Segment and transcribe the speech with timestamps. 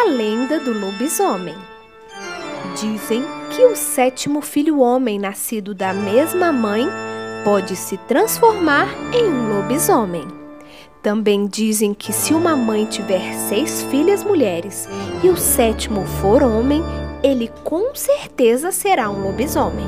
[0.00, 1.54] A lenda do lobisomem.
[2.74, 6.88] Dizem que o sétimo filho homem nascido da mesma mãe
[7.44, 10.26] pode se transformar em um lobisomem.
[11.02, 14.88] Também dizem que se uma mãe tiver seis filhas mulheres
[15.22, 16.82] e o sétimo for homem,
[17.22, 19.86] ele com certeza será um lobisomem.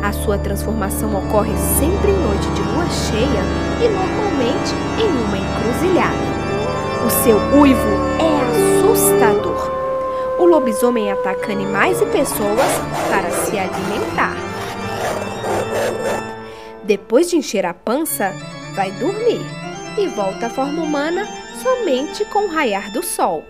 [0.00, 3.42] A sua transformação ocorre sempre em noite de lua cheia
[3.82, 6.34] e normalmente em uma encruzilhada.
[7.04, 7.88] O seu uivo
[8.20, 9.72] é assustador.
[10.38, 12.60] O lobisomem ataca animais e pessoas
[13.10, 14.36] para se alimentar.
[16.84, 18.32] Depois de encher a pança,
[18.74, 19.40] vai dormir
[19.98, 21.26] e volta à forma humana
[21.60, 23.42] somente com o raiar do sol.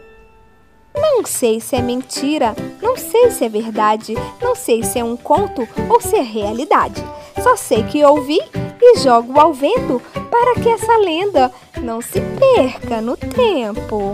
[0.97, 5.17] Não sei se é mentira, não sei se é verdade, não sei se é um
[5.17, 7.05] conto ou se é realidade.
[7.43, 8.39] Só sei que ouvi
[8.81, 10.01] e jogo ao vento
[10.31, 14.13] para que essa lenda não se perca no tempo.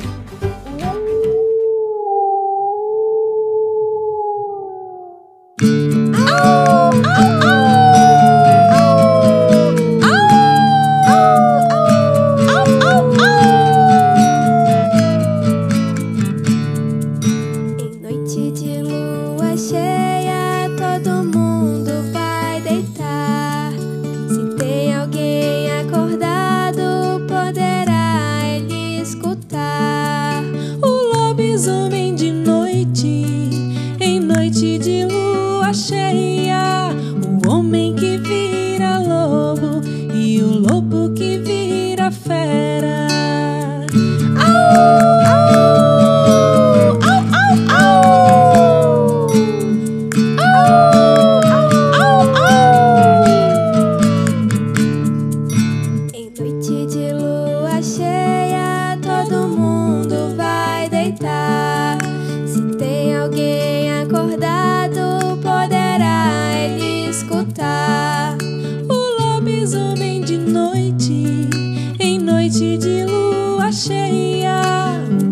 [31.60, 32.09] Zooming
[72.50, 74.61] noite de lua cheia,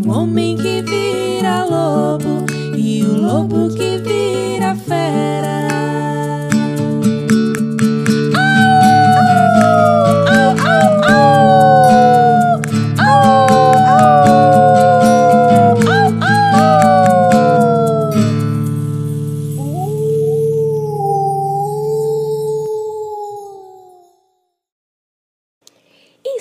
[0.06, 2.46] um homem que vira lobo
[2.76, 3.87] e o lobo que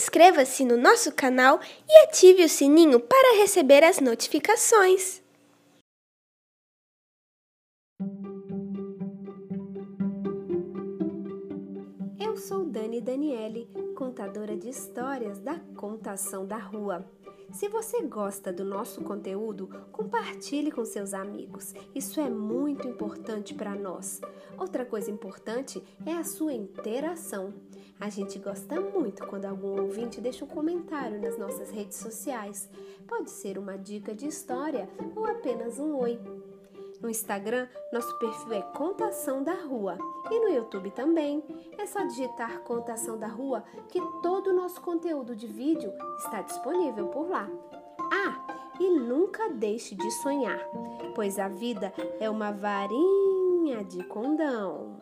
[0.07, 5.21] Inscreva-se no nosso canal e ative o sininho para receber as notificações.
[12.17, 17.05] Eu sou Dani Daniele, contadora de histórias da Contação da Rua.
[17.51, 21.73] Se você gosta do nosso conteúdo, compartilhe com seus amigos.
[21.93, 24.21] Isso é muito importante para nós.
[24.57, 27.53] Outra coisa importante é a sua interação.
[27.99, 32.69] A gente gosta muito quando algum ouvinte deixa um comentário nas nossas redes sociais.
[33.07, 36.19] Pode ser uma dica de história ou apenas um oi.
[37.01, 39.97] No Instagram, nosso perfil é Contação da Rua
[40.31, 41.43] e no YouTube também.
[41.77, 47.07] É só digitar Contação da Rua que todo o nosso conteúdo de vídeo está disponível
[47.07, 47.49] por lá.
[48.11, 50.59] Ah, e nunca deixe de sonhar,
[51.15, 55.01] pois a vida é uma varinha de condão.